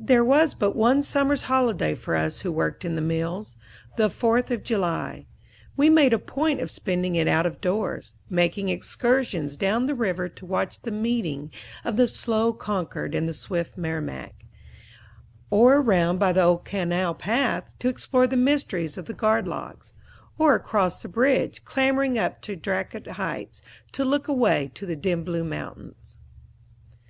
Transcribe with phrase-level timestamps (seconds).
[0.00, 3.56] There was but one summers holiday for us who worked in the mills
[3.98, 5.26] the Fourth of July.
[5.76, 10.30] We made a point of spending it out of doors, making excursions down the river
[10.30, 11.50] to watch the meeting
[11.84, 14.46] of the slow Concord and the swift Merrimack;
[15.50, 19.92] or around by the old canal path, to explore the mysteries of the Guard Locks;
[20.38, 23.60] or across the bridge, clambering up Dracut Heights,
[23.92, 26.16] to look away to the dim blue mountains.